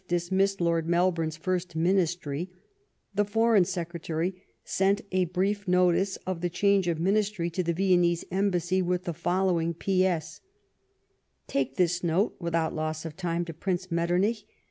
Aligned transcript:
dismissed 0.07 0.59
Lord 0.59 0.87
Melbourne's 0.89 1.37
first 1.37 1.75
Ministry, 1.75 2.49
the 3.13 3.23
Foreign 3.23 3.65
Secretary 3.65 4.33
sent 4.63 5.01
a 5.11 5.25
brief 5.25 5.67
notice 5.67 6.15
of 6.25 6.41
the 6.41 6.49
change 6.49 6.87
of 6.87 6.99
Ministry 6.99 7.51
to 7.51 7.61
the 7.61 7.71
Viennese 7.71 8.25
embassy, 8.31 8.81
with 8.81 9.03
the 9.03 9.13
following 9.13 9.75
P.S.:— 9.75 10.41
"Take 11.55 11.75
this 11.75 12.03
note, 12.03 12.35
without 12.39 12.73
loss 12.73 13.05
of 13.05 13.15
time, 13.15 13.45
to 13.45 13.53
Prince 13.53 13.91
Metternich. 13.91 14.43